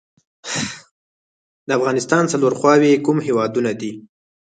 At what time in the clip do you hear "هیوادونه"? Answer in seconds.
3.27-3.71